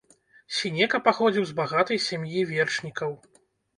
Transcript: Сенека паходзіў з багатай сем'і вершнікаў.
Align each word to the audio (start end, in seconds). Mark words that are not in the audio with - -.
Сенека 0.59 1.01
паходзіў 1.07 1.45
з 1.49 1.55
багатай 1.61 2.03
сем'і 2.09 2.47
вершнікаў. 2.53 3.11